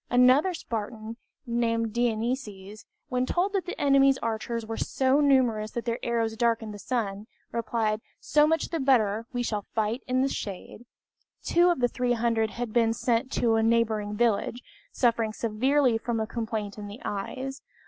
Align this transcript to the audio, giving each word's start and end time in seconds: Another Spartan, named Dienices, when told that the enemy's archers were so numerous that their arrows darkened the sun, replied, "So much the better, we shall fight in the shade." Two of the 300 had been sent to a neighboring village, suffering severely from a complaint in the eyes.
Another 0.09 0.55
Spartan, 0.55 1.17
named 1.45 1.93
Dienices, 1.93 2.85
when 3.09 3.27
told 3.27 3.53
that 3.53 3.67
the 3.67 3.79
enemy's 3.79 4.17
archers 4.17 4.65
were 4.65 4.75
so 4.75 5.19
numerous 5.21 5.69
that 5.69 5.85
their 5.85 5.99
arrows 6.01 6.35
darkened 6.35 6.73
the 6.73 6.79
sun, 6.79 7.27
replied, 7.51 8.01
"So 8.19 8.47
much 8.47 8.69
the 8.69 8.79
better, 8.79 9.27
we 9.31 9.43
shall 9.43 9.67
fight 9.75 10.01
in 10.07 10.23
the 10.23 10.27
shade." 10.27 10.87
Two 11.43 11.69
of 11.69 11.81
the 11.81 11.87
300 11.87 12.49
had 12.49 12.73
been 12.73 12.93
sent 12.93 13.31
to 13.33 13.53
a 13.57 13.61
neighboring 13.61 14.17
village, 14.17 14.63
suffering 14.91 15.33
severely 15.33 15.99
from 15.99 16.19
a 16.19 16.25
complaint 16.25 16.79
in 16.79 16.87
the 16.87 16.99
eyes. 17.05 17.61